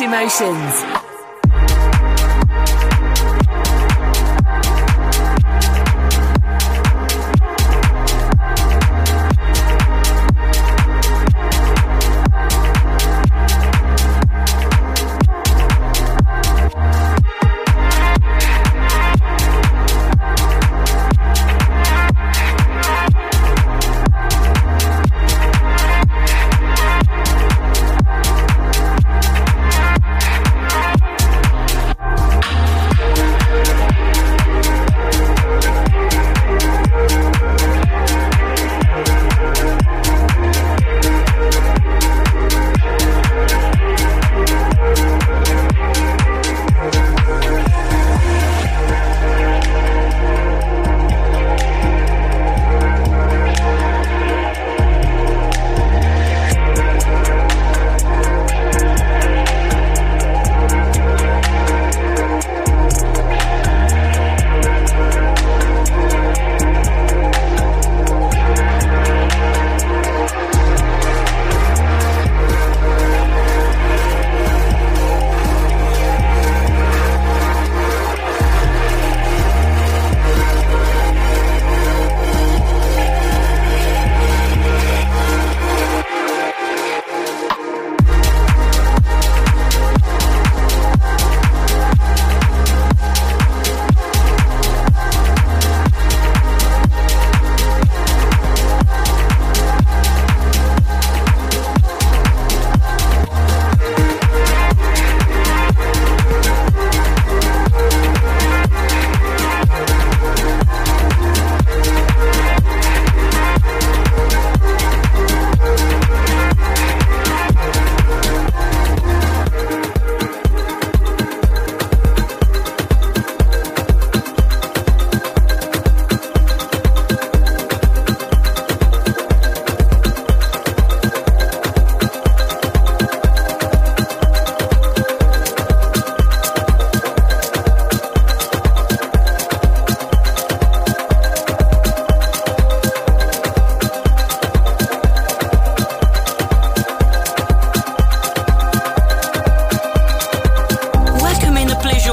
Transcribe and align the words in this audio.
Emotions. 0.00 0.87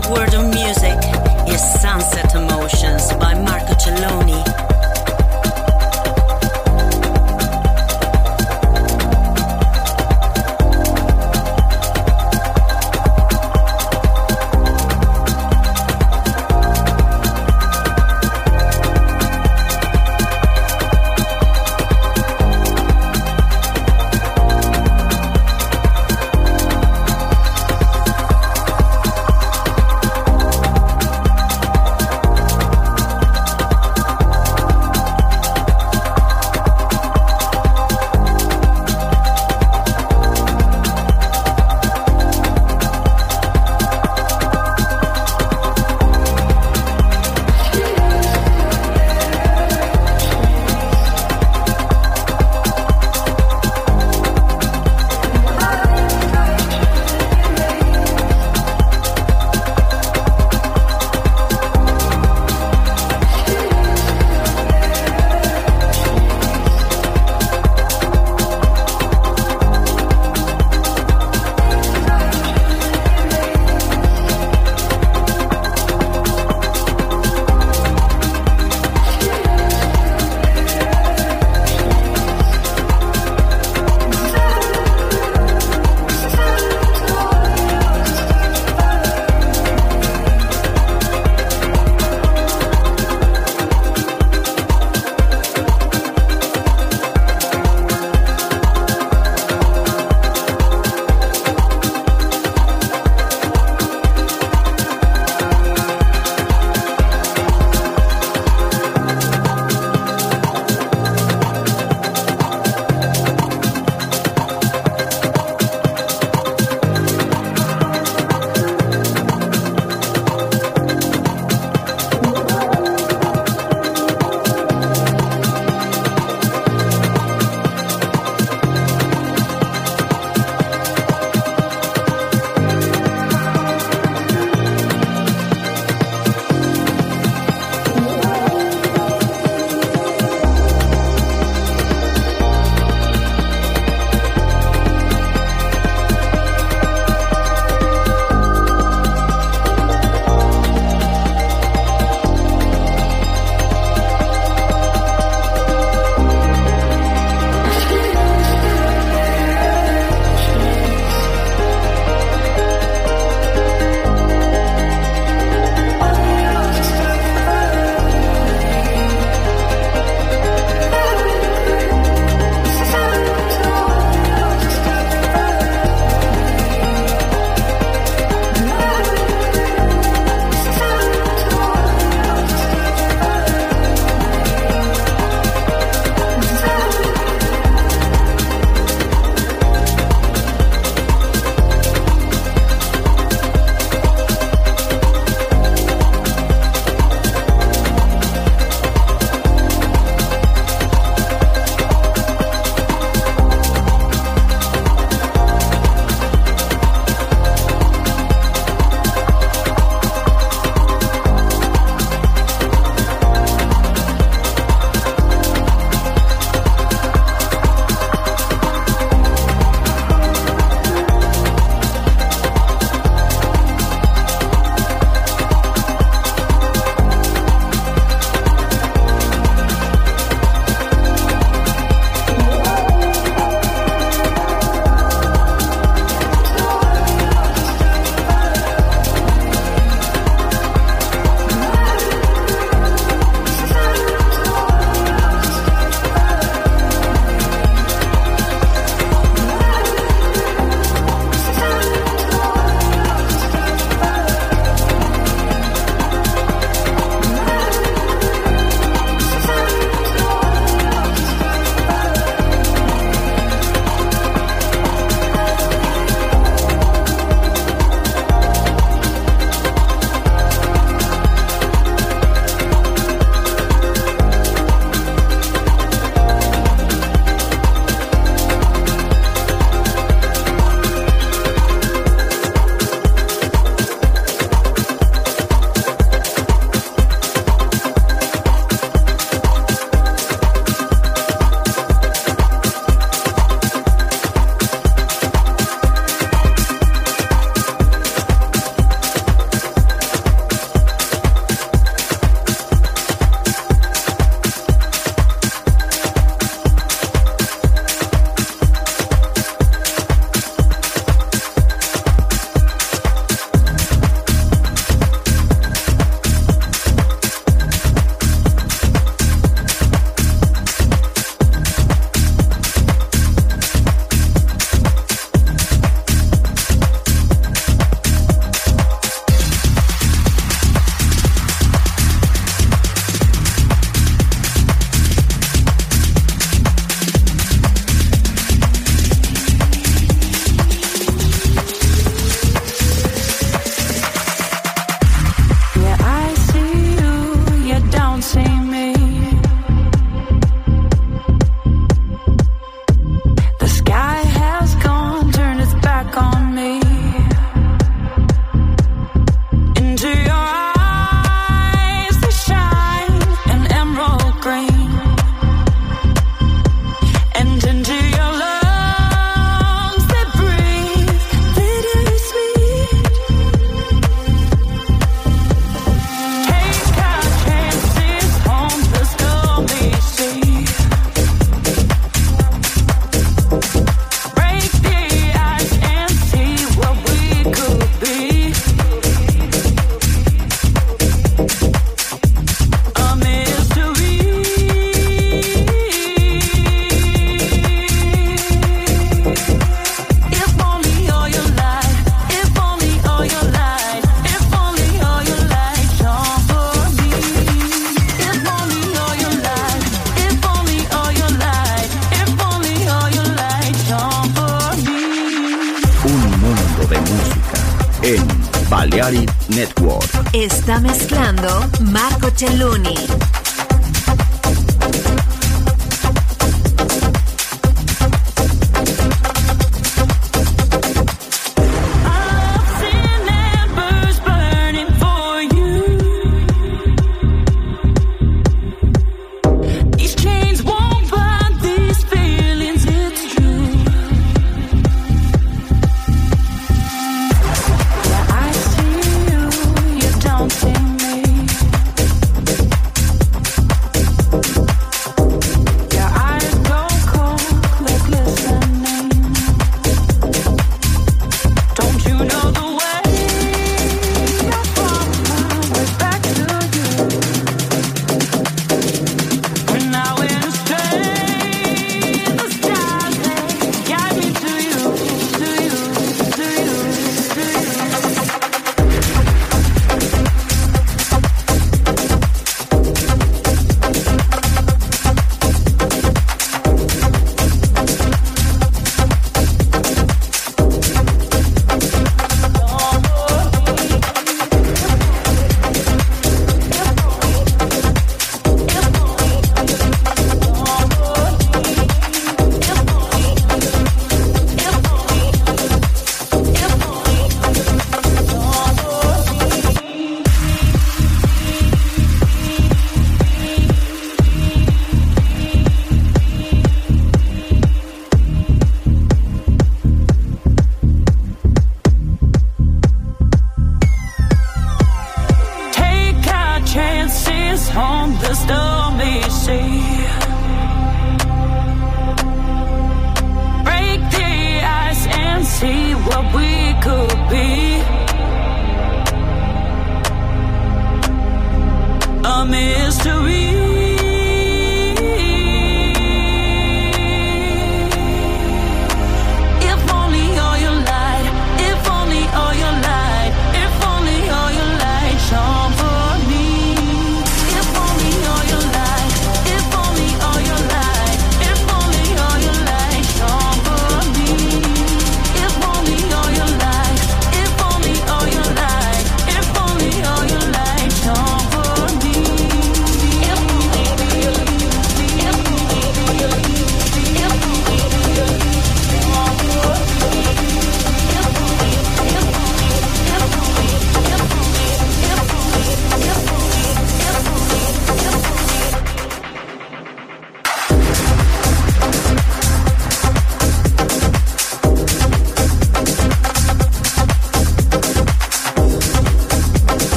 就。 0.00 0.33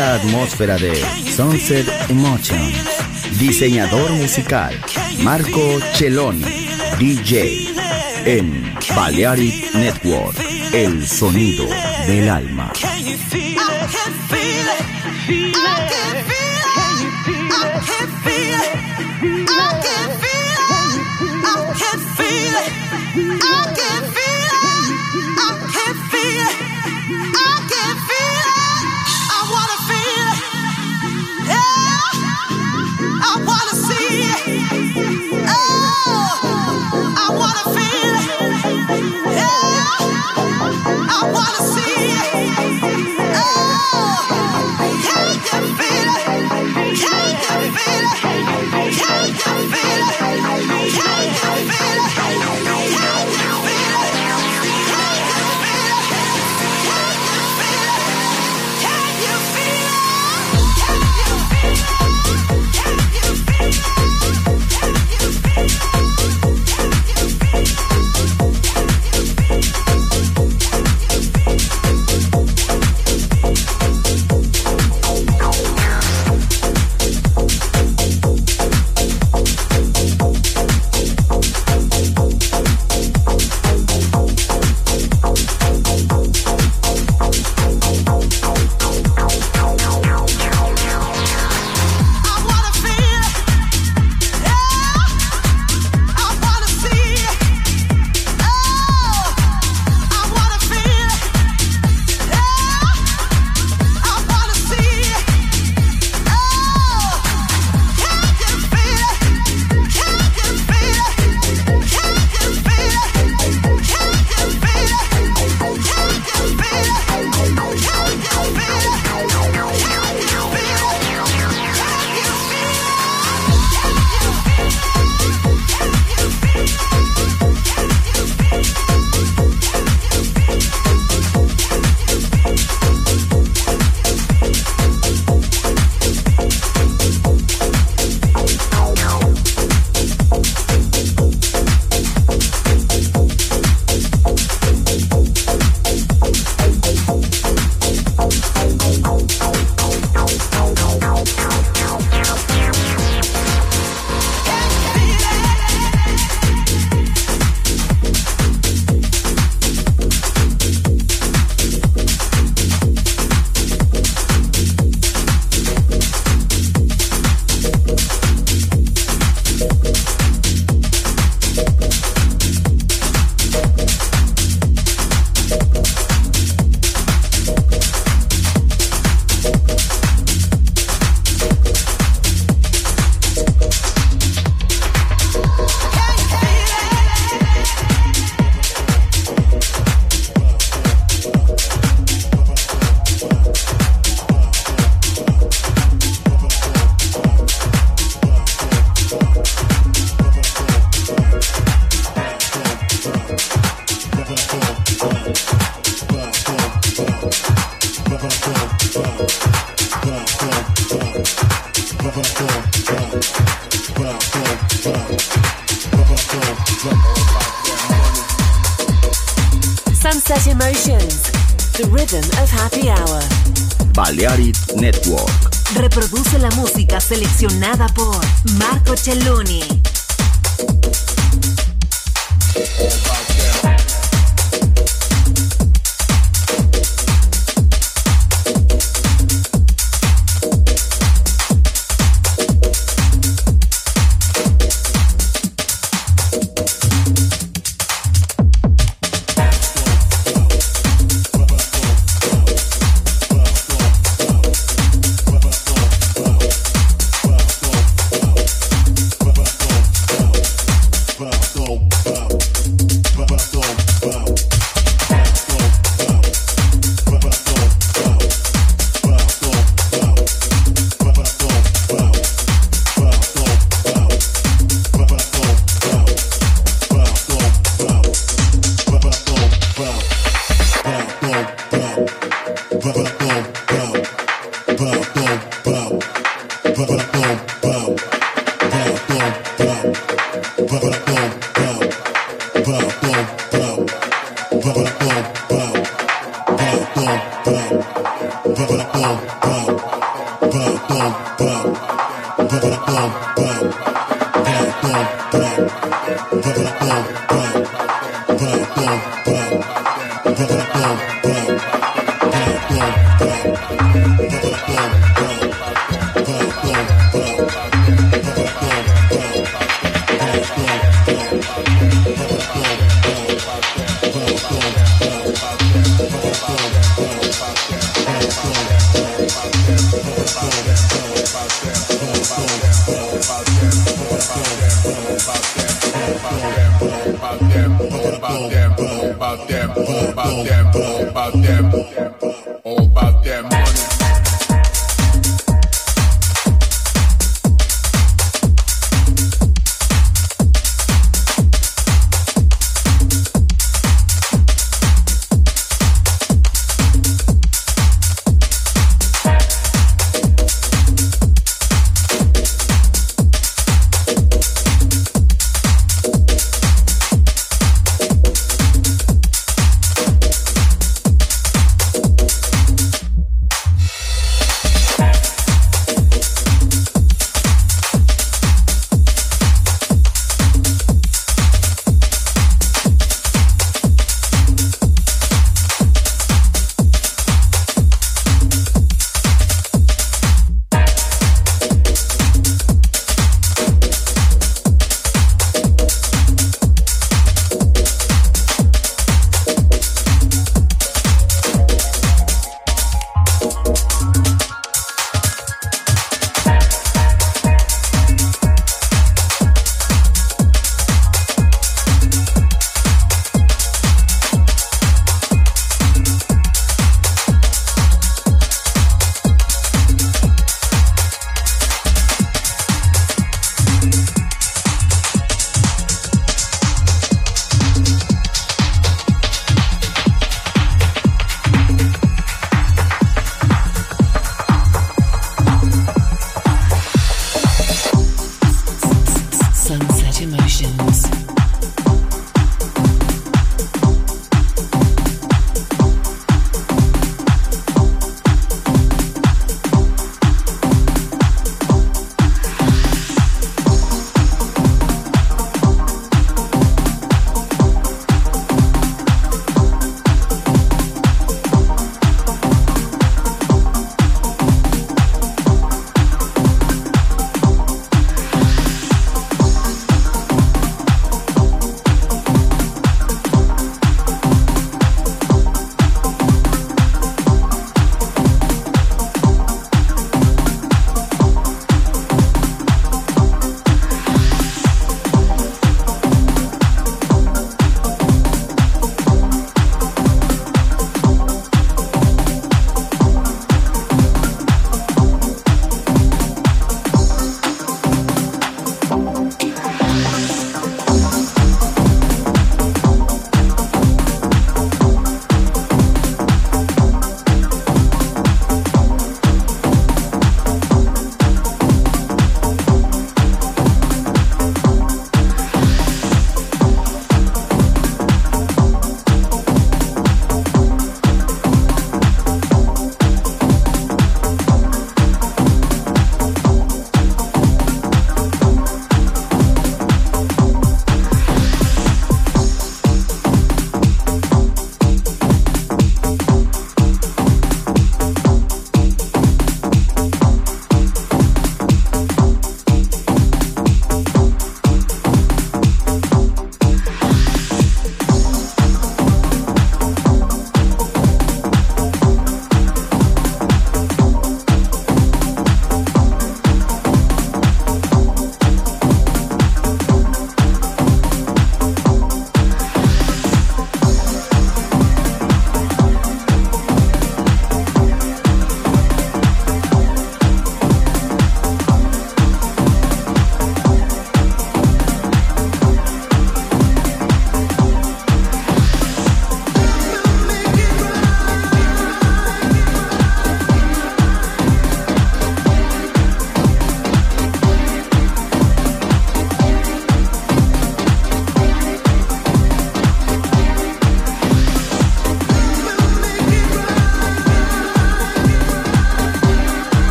La 0.00 0.14
atmósfera 0.14 0.78
de 0.78 0.94
Sunset 1.36 1.86
Emotions. 2.08 2.74
Diseñador 3.38 4.10
musical 4.12 4.74
Marco 5.22 5.78
Celloni, 5.94 6.42
DJ 6.98 7.68
en 8.24 8.74
Balearic 8.96 9.74
Network, 9.74 10.38
el 10.72 11.06
sonido 11.06 11.66
del 12.06 12.30
alma. 12.30 12.72
seleccionada 18.10 18.49